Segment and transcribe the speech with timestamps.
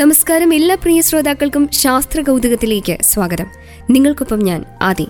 [0.00, 3.46] നമസ്കാരം എല്ലാ പ്രിയ ശ്രോതാക്കൾക്കും ശാസ്ത്ര കൗതുകത്തിലേക്ക് സ്വാഗതം.
[3.90, 5.08] നിങ്ങൾക്കൊപ്പം ഞാൻ ആദി.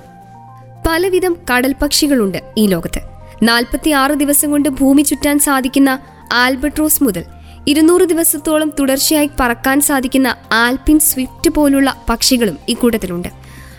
[0.89, 3.01] പലവിധം കടൽ പക്ഷികളുണ്ട് ഈ ലോകത്ത്.
[3.43, 5.99] നാൽപ്പത്തി ആറ് ദിവസം കൊണ്ട് ഭൂമി ചുറ്റാൻ സാധിക്കുന്ന
[6.33, 7.25] ആൽബട്രോസ് മുതൽ
[7.69, 13.29] ഇരുന്നൂറ് ദിവസത്തോളം തുടർച്ചയായി പറക്കാൻ സാധിക്കുന്ന ആൽപിൻ സ്വിഫ്റ്റ് പോലുള്ള പക്ഷികളും ഇക്കൂട്ടത്തിലുണ്ട്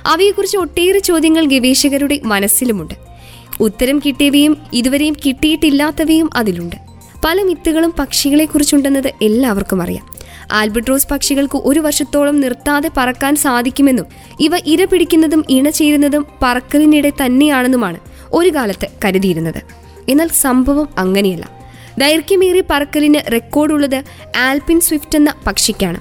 [0.06, 2.94] അവയെക്കുറിച്ച് ഒട്ടേറെ ചോദ്യങ്ങൾ ഗവേഷകരുടെ മനസ്സിലുമുണ്ട്.
[3.60, 6.76] ഉത്തരം കിട്ടിയവയും ഇതുവരെയും കിട്ടിയിട്ടില്ലാത്തവയും അതിലുണ്ട്.
[7.26, 10.21] പല മിത്തുകളും പക്ഷികളെക്കുറിച്ചുണ്ടെന്നത് എല്ലാവർക്കും അറിയാം.
[10.52, 14.06] ആൽബട്രോസ് പക്ഷികൾക്ക് ഒരു വർഷത്തോളം നിർത്താതെ പറക്കാൻ സാധിക്കുമെന്നും
[14.40, 18.00] ഇവ ഇര പിടിക്കുന്നതും ഇണ ചേരുന്നതും പറക്കലിനിടെ തന്നെയാണെന്നുമാണ്
[18.34, 19.62] ഒരു കാലത്ത് കരുതിയിരുന്നത്.
[20.10, 21.50] എന്നാൽ സംഭവം അങ്ങനെയല്ല.
[21.98, 24.04] ദൈർഘ്യമേറിയ പറക്കലിന് റെക്കോർഡുള്ളത്
[24.38, 26.00] ആൽപിൻ സ്വിഫ്റ്റ് എന്ന പക്ഷിക്കാണ്.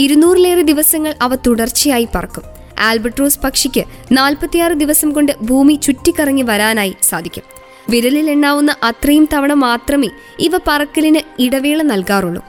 [0.00, 2.42] ഇരുന്നൂറിലേറെ ദിവസങ്ങൾ അവ തുടർച്ചയായി പറക്കും.
[2.78, 7.42] ആൽബട്രോസ് പക്ഷിക്ക് നാൽപ്പത്തിയാറ് ദിവസം കൊണ്ട് ഭൂമി ചുറ്റിക്കറങ്ങി വരാനായി സാധിക്കും.
[7.90, 10.08] വിരലിൽ എണ്ണാവുന്ന അത്രയും തവണ മാത്രമേ
[10.38, 12.42] ഇവ പറക്കലിന് ഇടവേള നൽകാറുള്ളൂ.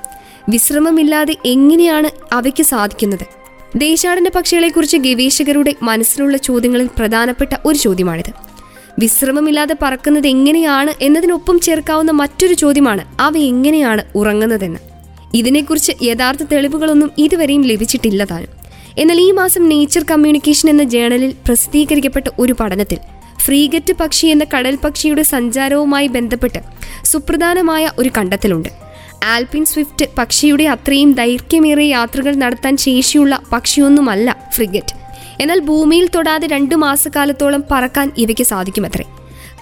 [0.49, 3.25] വിശ്രമമില്ലാതെ എങ്ങനെയാണ് അവയ്ക്ക് സാധിക്കുന്നത്?
[3.75, 8.31] ദേശാടന പക്ഷികളെക്കുറിച്ച് ഗവേഷകരുടെ മനസ്സിലുള്ള ചോദ്യങ്ങളിൽ പ്രധാനപ്പെട്ട ഒരു ചോദ്യമാണിത്.
[8.99, 14.79] വിശ്രമമില്ലാതെ പറക്കുന്നത് എങ്ങനെയാണ് എന്നതിനൊപ്പം ചേർക്കാവുന്ന മറ്റൊരു ചോദ്യമാണ് അവ എങ്ങനെയാണ് ഉറങ്ങുന്നതെന്ന്.
[15.33, 18.49] ഇതിനെക്കുറിച്ച് യഥാർത്ഥ തെളിവുകളൊന്നും ഇതുവരെയും ലഭിച്ചിട്ടില്ല താനും.
[18.97, 22.99] എന്നാൽ ഈ മാസം നേച്ചർ കമ്മ്യൂണിക്കേഷൻ എന്ന ജേണലിൽ പ്രസിദ്ധീകരിക്കപ്പെട്ട ഒരു പഠനത്തിൽ
[23.45, 26.59] ഫ്രീഗറ്റ് പക്ഷി എന്ന കടൽ പക്ഷിയുടെ സഞ്ചാരവുമായി ബന്ധപ്പെട്ട്
[27.03, 28.88] സുപ്രധാനമായ ഒരു കണ്ടെത്തലുണ്ട്.
[29.23, 34.95] ആൽപിൻ സ്വിഫ്റ്റ് പക്ഷിയുടെ അത്രയും ദൈർഘ്യമേറിയ യാത്രകൾ നടത്താൻ ശേഷിയുള്ള പക്ഷിയൊന്നുമല്ല ഫ്രിഗറ്റ്.
[35.41, 39.05] എന്നാൽ ഭൂമിയിൽ തൊടാതെ രണ്ടു മാസക്കാലത്തോളം പറക്കാൻ ഇവയ്ക്ക് സാധിക്കുമത്രേ.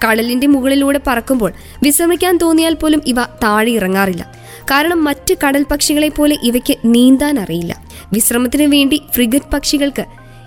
[0.04, 4.32] കടലിന്റെ മുകളിലൂടെ പറക്കുമ്പോൾ വിശ്രമിക്കാൻ തോന്നിയാൽ പോലും ഇവ താഴെ ഇറങ്ങാറില്ല.
[4.70, 7.82] കാരണം മറ്റ് കടൽ പക്ഷികളെ പോലെ ഇവയ്ക്ക് നീന്താൻ അറിയില്ല.
[8.12, 10.04] വിശ്രമത്തിനു വേണ്ടി ഫ്രിഗറ്റ് പക്ഷികൾക്ക്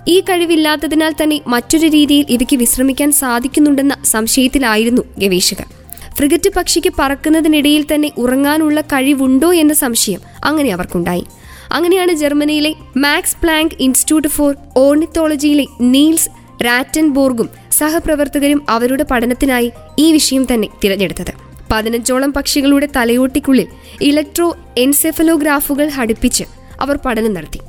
[0.07, 5.80] ഈ കഴിവില്ലാത്തതിനാൽ തന്നെ മറ്റൊരു രീതിയിൽ ഇവയ്ക്ക് വിശ്രമിക്കാൻ സാധിക്കുന്നുണ്ടെന്ന സംശയത്തിലായിരുന്നു ഗവേഷകർ.
[6.17, 11.25] ഫ്രിഗറ്റ് പക്ഷിക്ക് പറക്കുന്നതിനിടയിൽ തന്നെ ഉറങ്ങാനുള്ള കഴിവുണ്ടോ എന്ന സംശയം അങ്ങനെ അവർക്കുണ്ടായി.
[11.71, 16.29] അങ്ങനെയാണ് ജർമ്മനിയിലെ മാക്സ് പ്ലാങ്ക് ഇൻസ്റ്റിറ്റ്യൂട്ട് ഫോർ ഓർണിത്തോളജിയിലെ നീൽസ്
[16.63, 21.33] റാറ്റൻബോർഗും സഹപ്രവർത്തകരും അവരുടെ പഠനത്തിനായി ഈ വിഷയം തന്നെ തിരഞ്ഞെടുത്തത്.
[21.71, 23.67] പതിനഞ്ചോളം പക്ഷികളുടെ തലയോട്ടിക്കുള്ളിൽ
[24.01, 26.43] ഇലക്ട്രോ എൻസെഫലോഗ്രാഫുകൾ ഹടിപ്പിച്ച്
[26.81, 27.59] അവർ പഠനം നടത്തി.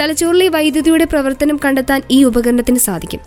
[0.00, 3.20] തലച്ചോറിലെ വൈദ്യുതിയുടെ പ്രവർത്തനം കണ്ടെത്താൻ ഈ ഉപകരണത്തിന് സാധിക്കും.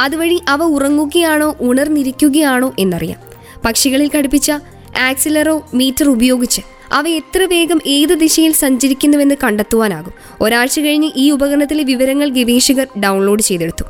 [0.00, 3.29] അതുവഴി അവ ഉറങ്ങുകയാണോ ഉണർന്നിരിക്കുകയാണോ എന്നറിയാം.
[3.64, 4.52] പക്ഷികളിൽ ഘടിപ്പിച്ച
[4.98, 6.62] ആക്സിലറോ മീറ്റർ ഉപയോഗിച്ച്
[6.92, 10.12] അവ എത്ര വേഗം ഏത് ദിശയിൽ സഞ്ചരിക്കുന്നുവെന്ന് കണ്ടെത്തുവാനാകും.
[10.40, 13.84] ഒരാഴ്ച കഴിഞ്ഞ് ഈ ഉപകരണത്തിലെ വിവരങ്ങൾ ഗവേഷകർ ഡൗൺലോഡ് ചെയ്തെടുത്തു.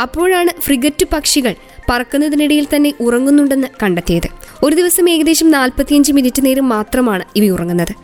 [0.00, 1.54] അപ്പോഴാണ് ഫ്രിഗറ്റ് പക്ഷികൾ
[1.90, 4.28] പറക്കുന്നതിനിടയിൽ തന്നെ ഉറങ്ങുന്നുണ്ടെന്ന് കണ്ടെത്തിയത്.
[4.64, 7.94] ഒരു ദിവസം ഏകദേശം നാൽപ്പത്തിയഞ്ച് മിനിറ്റ് നേരം മാത്രമാണ് ഇവ ഉറങ്ങുന്നത്.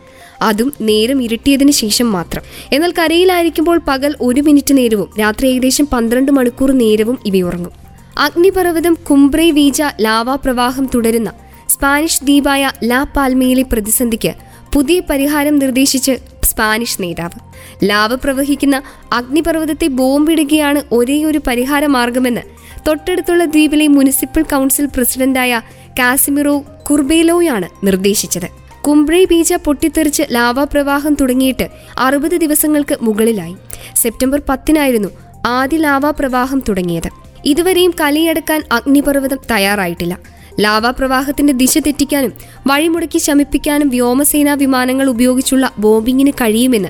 [0.41, 2.41] അതും നേരം ഇരുട്ടിയതിന് ശേഷം മാത്രം.
[2.73, 7.82] എന്നാൽ കരയിലായിരിക്കുമ്പോൾ പകൽ ഒരു മിനിറ്റ് നേരവും രാത്രി ഏകദേശം പന്ത്രണ്ട് മണിക്കൂർ നേരവും ഇവ ഉറങ്ങും.
[8.17, 11.33] അഗ്നിപർവതം കുംബ്രൈ വീജ ലാവാ പ്രവാഹം തുടരുന്ന
[11.69, 14.33] സ്പാനിഷ് ദ്വീപായ ലാ പാൽമയിലെ പ്രതിസന്ധിക്ക്
[14.73, 16.11] പുതിയ പരിഹാരം നിർദ്ദേശിച്ച്
[16.43, 17.39] സ്പാനിഷ് നേതാവ്.
[17.83, 18.81] ലാവ പ്രവഹിക്കുന്ന
[19.13, 22.41] അഗ്നിപർവതത്തെ ബോംബിടുകയാണ് ഒരേ ഒരു പരിഹാര മാർഗമെന്ന്
[22.87, 25.61] തൊട്ടടുത്തുള്ള ദ്വീപിലെ മുനിസിപ്പൽ കൗൺസിൽ പ്രസിഡന്റായ
[25.99, 28.47] കാസിമിറോ കുർബേലോയാണ് നിർദ്ദേശിച്ചത്.
[28.81, 33.55] കുംബ്രൈ ബീജ പൊട്ടിത്തെറിച്ച് ലാവാപ്രവാഹം തുടങ്ങിയിട്ട് അറുപത് ദിവസങ്ങൾക്ക് മുകളിലായി.
[33.95, 35.09] സെപ്റ്റംബർ പത്തിനായിരുന്നു
[35.47, 37.22] ആദ്യ ലാവാപ്രവാഹം തുടങ്ങിയത്.
[37.45, 40.19] ഇതുവരെയും കലിയടക്കാൻ അഗ്നിപർവതം തയ്യാറായിട്ടില്ല.
[40.59, 42.33] ലാവാ പ്രവാഹത്തിന്റെ ദിശ തെറ്റിക്കാനും
[42.67, 46.89] വഴിമുടക്കി ശമിപ്പിക്കാനും വ്യോമസേനാ വിമാനങ്ങൾ ഉപയോഗിച്ചുള്ള ബോംബിങ്ങിന് കഴിയുമെന്ന്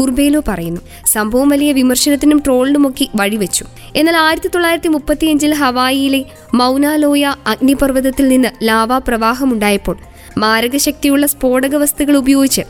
[0.00, 0.80] കുർബേലോ പറയുന്നു.
[1.06, 3.64] സംഭവം വലിയ വിമർശനത്തിനും ട്രോളിനുമൊക്കെ വഴിവെച്ചു.
[3.96, 9.98] എന്നാൽ ആയിരത്തി തൊള്ളായിരത്തി മുപ്പത്തിയഞ്ചിൽ ഹവായിയിലെ മൗനാലോയ അഗ്നിപർവതത്തിൽ നിന്ന് ലാവാ പ്രവാഹമുണ്ടായപ്പോൾ
[10.38, 12.62] മാരകശക്തിയുള്ള സ്ഫോടക വസ്തുക്കൾ ഉപയോഗിച്ച്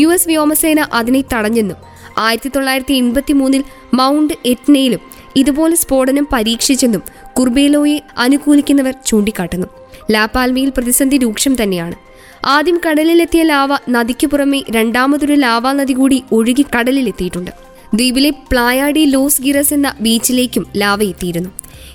[0.00, 1.76] യു എസ് വ്യോമസേന അതിനെ തടഞ്ഞെന്നും
[2.18, 3.64] ആയിരത്തി തൊള്ളായിരത്തി എൺപത്തി മൂന്നിൽ
[3.94, 7.02] മൗണ്ട് എറ്റ്നയിലും ഇതുപോലെ സ്ഫോടനം പരീക്ഷിച്ചെന്നും
[7.38, 9.66] കുർബേലോയെ അനുകൂലിക്കുന്നവർ ചൂണ്ടിക്കാട്ടുന്നു.
[10.10, 11.94] ലാപാൽമയിൽ പ്രതിസന്ധി രൂക്ഷം തന്നെയാണ്.
[12.44, 17.50] ആദ്യം കടലിലെത്തിയ ലാവ നദിക്കു പുറമെ രണ്ടാമതൊരു ലാവാ നദി കൂടി ഒഴുകി കടലിലെത്തിയിട്ടുണ്ട്.
[17.94, 21.50] ദ്വീപിലെ പ്ലായാഡി ലോസ് ഗിറസ് എന്ന ബീച്ചിലേക്കും ലാവ എത്തിയിരുന്നു.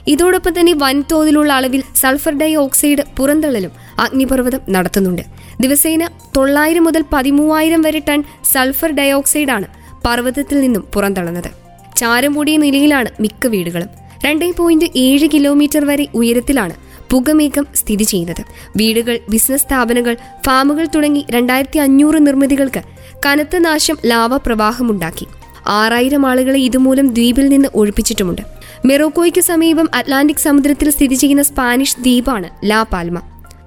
[0.07, 5.21] ഇതോടൊപ്പം തന്നെ വൻതോതിലുള്ള അളവിൽ സൾഫർ ഡൈ ഓക്സൈഡ് പുറന്തള്ളലും അഗ്നിപർവതം നടത്തുന്നുണ്ട്.
[5.61, 9.65] ദിവസേന തൊള്ളായിരം മുതൽ പതിമൂവായിരം വരെ ടൺ സൾഫർ ഡയോക്സൈഡാണ്
[10.05, 11.66] പർവതത്തിൽ നിന്നും പുറന്തള്ളുന്നത്.
[11.97, 13.87] ചാരം മൂടിയ നിലയിലാണ് മിക്ക വീടുകളും.
[14.25, 16.73] രണ്ടേ പോയിന്റ് ഏഴ് കിലോമീറ്റർ വരെ ഉയരത്തിലാണ്
[17.09, 18.41] പുകമേഘം സ്ഥിതി ചെയ്യുന്നത്.
[18.77, 22.81] വീടുകൾ ബിസിനസ് സ്ഥാപനങ്ങൾ ഫാമുകൾ തുടങ്ങി രണ്ടായിരത്തി അഞ്ഞൂറ് നിർമ്മിതികൾക്ക്
[23.25, 25.27] കനത്ത നാശം ലാവ പ്രവാഹമുണ്ടാക്കി
[25.67, 28.41] ആറായിരം ആളുകളെ ഇതുമൂലം ദ്വീപിൽ നിന്ന് ഒഴിപ്പിച്ചിട്ടുമുണ്ട്.
[28.85, 33.21] മെറോക്കോയ്ക്ക് സമീപം അറ്റ്ലാന്റിക് സമുദ്രത്തിൽ സ്ഥിതി ചെയ്യുന്ന സ്പാനിഷ് ദ്വീപാണ് ലാ പാൽമ.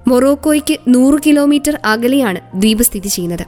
[0.07, 3.45] മൊറോക്കോയ്ക്ക് നൂറ് കിലോമീറ്റർ അകലെയാണ് ദ്വീപ് സ്ഥിതി ചെയ്യുന്നത്.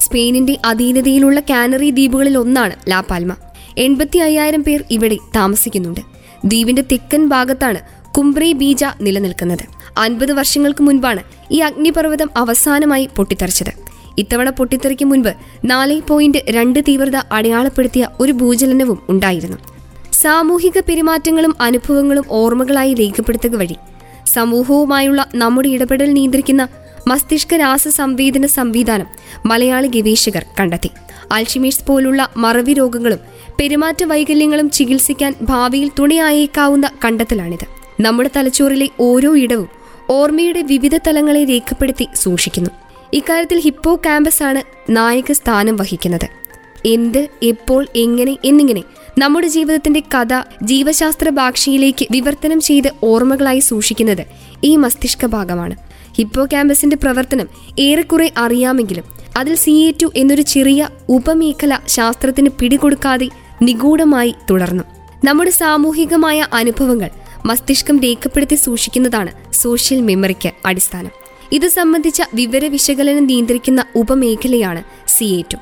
[0.00, 3.32] സ്പെയിനിന്റെ അധീനതയിലുള്ള കാനറി ദ്വീപുകളിൽ ഒന്നാണ് ലാ പാൽമ.
[3.78, 6.00] എൺപത്തി അയ്യായിരം പേർ ഇവിടെ താമസിക്കുന്നുണ്ട്.
[6.44, 7.78] ദ്വീപിന്റെ തെക്കൻ ഭാഗത്താണ്
[8.12, 9.64] കുംബ്രി ബീജ നിലനിൽക്കുന്നത്.
[9.98, 11.20] അൻപത് വർഷങ്ങൾക്ക് മുൻപാണ്
[11.50, 13.70] ഈ അഗ്നിപർവതം അവസാനമായി പൊട്ടിത്തെറിച്ചത്.
[14.18, 15.34] ഇത്തവണ പൊട്ടിത്തെറിക്ക് മുൻപ്
[15.64, 19.56] നാല് പോയിന്റ് രണ്ട് തീവ്രത അടയാളപ്പെടുത്തിയ ഒരു ഭൂചലനവും ഉണ്ടായിരുന്നു.
[20.12, 23.76] സാമൂഹിക പെരുമാറ്റങ്ങളും അനുഭവങ്ങളും ഓർമ്മകളായി രേഖപ്പെടുത്തുക വഴി
[24.26, 26.68] സമൂഹവുമായുള്ള നമ്മുടെ ഇടപെടൽ നിയന്ത്രിക്കുന്ന
[27.08, 29.06] മസ്തിഷ്ക രാസ സംവേദന സംവിധാനം
[29.46, 30.90] മലയാളി ഗവേഷകർ കണ്ടെത്തി.
[31.32, 33.18] അൾഷിമേഴ്സ് പോലുള്ള മറവി രോഗങ്ങളും
[33.60, 37.66] പെരുമാറ്റ വൈകല്യങ്ങളും ചികിത്സിക്കാൻ ഭാവിയിൽ തുണയായേക്കാവുന്ന കണ്ടെത്തലാണിത്.
[38.02, 39.68] നമ്മുടെ തലച്ചോറിലെ ഓരോ ഇടവും
[40.10, 42.70] ഓർമ്മയുടെ വിവിധ തലങ്ങളെ രേഖപ്പെടുത്തി സൂക്ഷിക്കുന്നു.
[43.12, 46.28] ഇക്കാര്യത്തിൽ ഹിപ്പോ ക്യാമ്പസ് ആണ് നായക സ്ഥാനം വഹിക്കുന്നത്.
[46.86, 48.82] എന്ത് എപ്പോൾ എങ്ങനെ എന്നിങ്ങനെ
[49.18, 54.24] നമ്മുടെ ജീവിതത്തിന്റെ കഥ ജീവശാസ്ത്ര ഭാഷയിലേക്ക് വിവർത്തനം ചെയ്ത് ഓർമ്മകളായി സൂക്ഷിക്കുന്നത്
[54.64, 55.76] ഈ മസ്തിഷ്ക ഭാഗമാണ്.
[56.18, 57.48] ഹിപ്പോ ക്യാമ്പസിന്റെ പ്രവർത്തനം
[57.78, 59.04] ഏറെക്കുറെ അറിയാമെങ്കിലും
[59.36, 63.28] അതിൽ സി എ ടു എന്നൊരു ചെറിയ ഉപമേഖല ശാസ്ത്രത്തിന് പിടികൊടുക്കാതെ
[63.62, 64.84] നിഗൂഢമായി തുടർന്നു.
[65.24, 67.10] നമ്മുടെ സാമൂഹികമായ അനുഭവങ്ങൾ
[67.46, 71.10] മസ്തിഷ്കം രേഖപ്പെടുത്തി സൂക്ഷിക്കുന്നതാണ് സോഷ്യൽ മെമ്മറിക്ക് അടിസ്ഥാനം.
[71.52, 75.56] ഇത് സംബന്ധിച്ച വിവര വിശകലനം നിയന്ത്രിക്കുന്ന ഉപമേഖലയാണ് സി എ ടു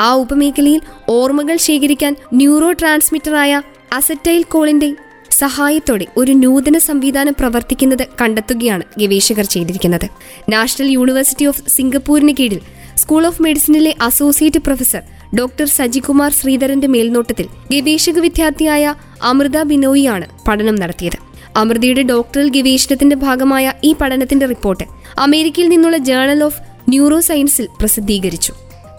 [0.00, 3.62] ആ ഉപമേഖലയിൽ ഓർമ്മകൾ ശേഖരിക്കാൻ ന്യൂറോ ട്രാൻസ്മിറ്ററായ
[3.92, 4.96] അസറ്റൈൽ കോളിന്റെ
[5.30, 10.08] സഹായത്തോടെ ഒരു നൂതന സംവിധാനം പ്രവർത്തിക്കുന്നത് കണ്ടെത്തുകയാണ് ഗവേഷകർ ചെയ്തിരിക്കുന്നത്.
[10.48, 12.60] നാഷണൽ യൂണിവേഴ്സിറ്റി ഓഫ് സിംഗപ്പൂരിന് കീഴിൽ
[12.96, 15.02] സ്കൂൾ ഓഫ് മെഡിസിനിലെ അസോസിയേറ്റ് പ്രൊഫസർ
[15.38, 21.18] ഡോക്ടർ സജികുമാർ ശ്രീധരന്റെ മേൽനോട്ടത്തിൽ ഗവേഷക വിദ്യാർത്ഥിയായ അമൃത ബിനോയിയാണ് പഠനം നടത്തിയത്.
[21.56, 24.84] അമൃതയുടെ ഡോക്ടറൽ ഗവേഷണത്തിന്റെ ഭാഗമായ ഈ പഠനത്തിന്റെ റിപ്പോർട്ട്
[25.18, 28.52] അമേരിക്കയിൽ നിന്നുള്ള ജേണൽ ഓഫ് ന്യൂറോ സയൻസിൽ പ്രസിദ്ധീകരിച്ചു.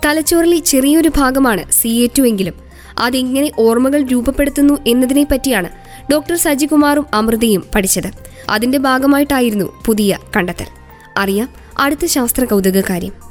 [0.06, 2.54] തലച്ചോറിലെ ചെറിയൊരു ഭാഗമാണ് സി എ ടു എങ്കിലും
[3.00, 5.70] അതെങ്ങനെ ഓർമ്മകൾ രൂപപ്പെടുത്തുന്നു എന്നതിനെ പറ്റിയാണ്
[6.12, 8.10] ഡോക്ടർ സജികുമാറും അമൃതയും പഠിച്ചത്.
[8.50, 10.66] അതിന്റെ ഭാഗമായിട്ടായിരുന്നു പുതിയ കണ്ടെത്തൽ.
[11.18, 11.50] അറിയാം
[11.80, 13.25] അടുത്ത ശാസ്ത്ര കൗതുക കാര്യം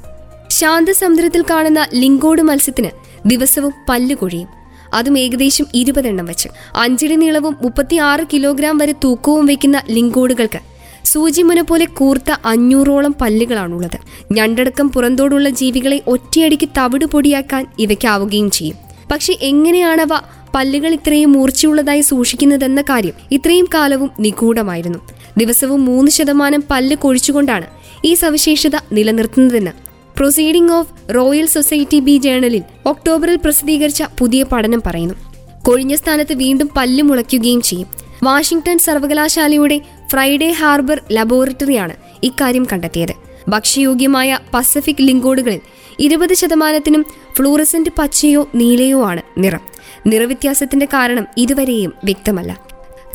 [0.59, 2.91] ശാന്തസമുദ്രത്തിൽ കാണുന്ന ലിങ്കോട് മത്സ്യത്തിന്
[3.29, 4.49] ദിവസവും പല്ലുകൊഴിയും
[4.95, 6.49] അതും ഏകദേശം ഇരുപതെണ്ണം വെച്ച്.
[6.77, 10.61] അഞ്ചടി നീളവും മുപ്പത്തിയാറ് കിലോഗ്രാം വരെ തൂക്കവും വയ്ക്കുന്ന ലിങ്കോടുകൾക്ക്
[11.05, 13.99] സൂചിമുന പോലെ കൂർത്ത അഞ്ഞൂറോളം പല്ലുകളാണുള്ളത്.
[14.33, 18.77] ഞണ്ടടക്കം പുറന്തോടുള്ള ജീവികളെ ഒറ്റയടിക്ക് തവിട് പൊടിയാക്കാൻ ഇവയ്ക്കാവുകയും ചെയ്യും.
[19.11, 20.13] പക്ഷെ എങ്ങനെയാണവ
[20.55, 24.99] പല്ലുകൾ ഇത്രയും മൂർച്ചയുള്ളതായി സൂക്ഷിക്കുന്നതെന്ന കാര്യം ഇത്രയും കാലവും നിഗൂഢമായിരുന്നു.
[25.39, 27.67] ദിവസവും മൂന്ന് ശതമാനം പല്ല് കൊഴിച്ചുകൊണ്ടാണ്
[28.05, 29.84] ഈ സവിശേഷത നിലനിർത്തുന്നതെന്ന്
[30.17, 35.15] proceeding of royal society B ജേണലിൽ ഒക്ടോബറിൽ പ്രസിദ്ധീകരിച്ച പുതിയ പഠനം പറയുന്നു.
[35.63, 37.89] കൊഴിഞ്ഞ സ്ഥാനത്ത് വീണ്ടും പല്ല് മുളയ്ക്കുകയും ചെയ്യും.
[38.23, 39.81] വാഷിംഗ്ടൺ സർവകലാശാലയുടെ
[40.13, 43.13] ഫ്രൈഡേ ഹാർബർ ലബോറട്ടറിയാണ് ഇക്കാര്യം കണ്ടെത്തിയത്.
[43.49, 45.61] ഭക്ഷ്യയോഗ്യമായ പസഫിക് ലിങ്കോഡുകളിൽ
[45.99, 47.07] ഇരുപത് ശതമാനത്തിനും
[47.37, 49.61] ഫ്ലൂറസെന്റ് പച്ചയോ നീലയോ ആണ് നിറം.
[50.07, 52.61] നിറവ്യത്യാസത്തിന്റെ കാരണം ഇതുവരെയും വ്യക്തമല്ല.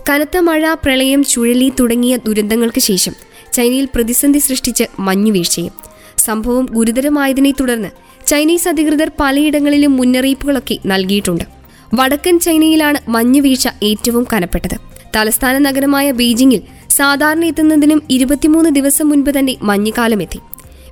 [0.09, 3.13] കനത്ത മഴ പ്രളയം ചുഴലി തുടങ്ങിയ ദുരന്തങ്ങൾക്ക് ശേഷം
[3.53, 5.88] ചൈനയിൽ പ്രതിസന്ധി സൃഷ്ടിച്ച് മഞ്ഞുവീഴ്ചയും.
[6.27, 7.89] സംഭവം ഗുരുതരമായതിനെ തുടർന്ന്
[8.27, 11.45] ചൈനീസ് അധികൃതർ പലയിടങ്ങളിലും മുന്നറിയിപ്പുകളൊക്കെ നൽകിയിട്ടുണ്ട്.
[11.93, 14.77] വടക്കൻ ചൈനയിലാണ് മഞ്ഞുവീഴ്ച ഏറ്റവും കനപ്പെട്ടത്.
[15.15, 20.39] തലസ്ഥാന നഗരമായ ബീജിംഗിൽ സാധാരണ എത്തുന്നതിനും ഇരുപത്തിമൂന്ന് ദിവസം മുൻപ് തന്നെ മഞ്ഞുകാലമെത്തി.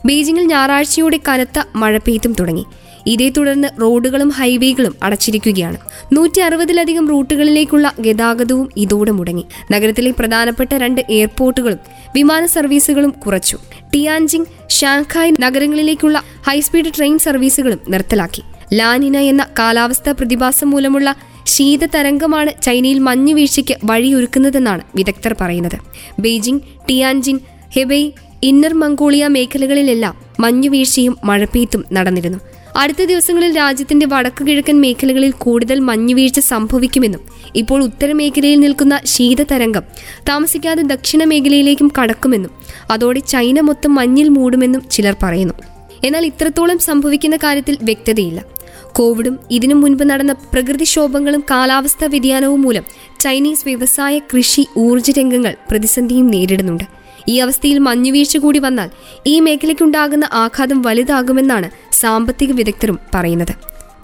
[0.06, 2.66] ബീജിംഗിൽ ഞായറാഴ്ചയോടെ കനത്ത മഴ പെയ്ത്തും തുടങ്ങി.
[3.08, 5.78] ഇതേ തുടർന്ന് റോഡുകളും ഹൈവേകളും അടച്ചിരിക്കുകയാണ്.
[6.14, 9.46] നൂറ്റി അറുപതിലധികം റൂട്ടുകളിലേക്കുള്ള ഗതാഗതവും ഇതോടെ മുടങ്ങി.
[9.72, 11.78] നഗരത്തിലെ പ്രധാനപ്പെട്ട രണ്ട് എയർപോർട്ടുകളും
[12.16, 13.58] വിമാന സർവീസുകളും കുറച്ചു.
[13.94, 18.44] ടിയാൻജിങ് ഷാങ്ഹായ് നഗരങ്ങളിലേക്കുള്ള ഹൈസ്പീഡ് ട്രെയിൻ സർവീസുകളും നിർത്തലാക്കി.
[18.74, 25.78] ലാനിന എന്ന കാലാവസ്ഥാ പ്രതിഭാസം മൂലമുള്ള ശീതതരംഗമാണ് ചൈനയിൽ മഞ്ഞുവീഴ്ചയ്ക്ക് വഴിയൊരുക്കുന്നതെന്നാണ് വിദഗ്ധർ പറയുന്നത്.
[26.20, 27.40] Beijing Tianjin
[27.76, 28.12] Hebei
[28.44, 32.38] Inner Mongolia മേഖലകളിലെല്ലാം മഞ്ഞുവീഴ്ചയും മഴപ്പെയ്ത്തും നടന്നിരുന്നു.
[32.78, 37.22] അടുത്ത ദിവസങ്ങളിൽ രാജ്യത്തിന്റെ വടക്കു കിഴക്കൻ മേഖലകളിൽ കൂടുതൽ മഞ്ഞുവീഴ്ച സംഭവിക്കുമെന്നും
[37.56, 39.82] ഇപ്പോൾ ഉത്തരമേഖലയിൽ നിൽക്കുന്ന ശീതതരംഗം
[40.30, 42.52] താമസിക്കാതെ ദക്ഷിണ മേഖലയിലേക്കും കടക്കുമെന്നും
[42.92, 45.54] അതോടെ ചൈന മൊത്തം മഞ്ഞിൽ മൂടുമെന്നും ചിലർ പറയുന്നു.
[46.04, 48.46] എന്നാൽ ഇത്രത്തോളം സംഭവിക്കുന്ന കാര്യത്തിൽ വ്യക്തതയില്ല.
[48.94, 52.84] കോവിഡും ഇതിനു മുൻപ് നടന്ന പ്രകൃതിക്ഷോഭങ്ങളും കാലാവസ്ഥാ വ്യതിയാനവും മൂലം
[53.20, 56.97] ചൈനീസ് വ്യവസായ കൃഷി ഊർജ രംഗങ്ങൾ പ്രതിസന്ധിയും നേരിടുന്നുണ്ട്.
[57.30, 58.90] ഈ അവസ്ഥയിൽ മഞ്ഞുവീഴ്ച കൂടി വന്നാൽ
[59.28, 63.54] ഈ മേഖലയ്ക്കുണ്ടാകുന്ന ആഘാതം വലുതാകുമെന്നാണ് സാമ്പത്തിക വിദഗ്ധരും പറയുന്നത്.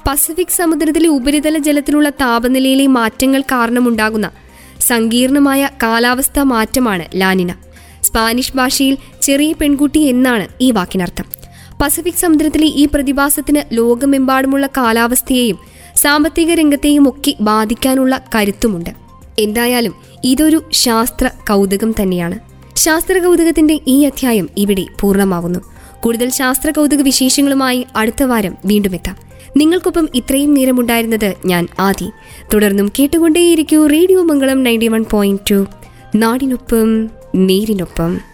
[0.08, 4.32] പസഫിക് സമുദ്രത്തിലെ ഉപരിതല ജലത്തിലുള്ള താപനിലയിലെ മാറ്റങ്ങൾ കാരണമുണ്ടാകുന്ന
[4.80, 7.52] സങ്കീർണമായ കാലാവസ്ഥാ മാറ്റമാണ് ലാനിന.
[8.02, 11.26] സ്പാനിഷ് ഭാഷയിൽ ചെറിയ പെൺകുട്ടി എന്നാണ് ഈ വാക്കിനർത്ഥം.
[11.82, 15.58] പസഫിക് സമുദ്രത്തിലെ ഈ പ്രതിഭാസത്തിന് ലോകമെമ്പാടുമുള്ള കാലാവസ്ഥയെയും
[15.96, 18.90] സാമ്പത്തിക രംഗത്തെയും ഒക്കെ ബാധിക്കാനുള്ള കരുത്തുമുണ്ട്.
[19.40, 22.53] എന്തായാലും ഇതൊരു ശാസ്ത്ര കൗതുകം തന്നെയാണ്.
[22.84, 25.60] ശാസ്ത്ര കൗതുകത്തിന്റെ ഈ അധ്യായം ഇവിടെ പൂർണമാവുന്നു.
[26.00, 29.16] കൂടുതൽ ശാസ്ത്ര കൗതുക വിശേഷങ്ങളുമായി അടുത്ത വാരം വീണ്ടും എത്താം.
[29.58, 32.12] നിങ്ങൾക്കൊപ്പം ഇത്രയും നേരമുണ്ടായിരുന്നത് ഞാൻ ആദി.
[32.54, 35.66] തുടർന്നും കേട്ടുകൊണ്ടേയിരിക്കൂ radio Mangalam ninety one point two.
[36.16, 38.33] നാടിനൊപ്പം നേരിനൊപ്പം.